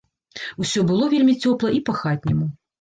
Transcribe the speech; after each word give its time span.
Усё 0.65 0.85
было 0.89 1.11
вельмі 1.13 1.37
цёпла 1.45 1.69
і 1.79 1.85
па-хатняму. 1.93 2.53